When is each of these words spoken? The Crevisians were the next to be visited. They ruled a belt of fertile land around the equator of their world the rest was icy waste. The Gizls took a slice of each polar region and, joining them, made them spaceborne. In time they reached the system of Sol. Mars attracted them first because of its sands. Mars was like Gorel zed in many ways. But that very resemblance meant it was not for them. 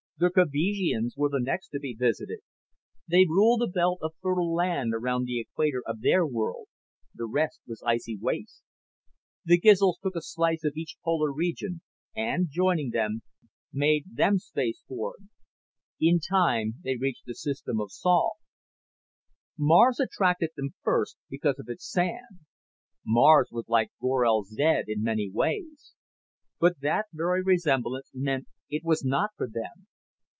The 0.21 0.29
Crevisians 0.29 1.15
were 1.17 1.29
the 1.29 1.39
next 1.41 1.69
to 1.69 1.79
be 1.79 1.95
visited. 1.95 2.41
They 3.07 3.25
ruled 3.25 3.63
a 3.63 3.67
belt 3.67 3.97
of 4.03 4.13
fertile 4.21 4.53
land 4.53 4.93
around 4.93 5.25
the 5.25 5.39
equator 5.39 5.81
of 5.83 6.01
their 6.01 6.27
world 6.27 6.67
the 7.11 7.25
rest 7.25 7.59
was 7.65 7.81
icy 7.83 8.19
waste. 8.19 8.61
The 9.45 9.59
Gizls 9.59 9.97
took 9.99 10.15
a 10.15 10.21
slice 10.21 10.63
of 10.63 10.75
each 10.77 10.97
polar 11.03 11.33
region 11.33 11.81
and, 12.15 12.49
joining 12.51 12.91
them, 12.91 13.23
made 13.73 14.05
them 14.15 14.37
spaceborne. 14.37 15.29
In 15.99 16.19
time 16.19 16.75
they 16.83 16.97
reached 16.97 17.25
the 17.25 17.33
system 17.33 17.81
of 17.81 17.91
Sol. 17.91 18.33
Mars 19.57 19.99
attracted 19.99 20.51
them 20.55 20.75
first 20.83 21.17
because 21.31 21.57
of 21.57 21.67
its 21.67 21.89
sands. 21.91 22.45
Mars 23.03 23.49
was 23.51 23.67
like 23.67 23.89
Gorel 23.99 24.43
zed 24.43 24.85
in 24.87 25.01
many 25.01 25.31
ways. 25.31 25.95
But 26.59 26.79
that 26.81 27.07
very 27.11 27.41
resemblance 27.41 28.11
meant 28.13 28.45
it 28.69 28.83
was 28.83 29.03
not 29.03 29.31
for 29.35 29.47
them. 29.47 29.87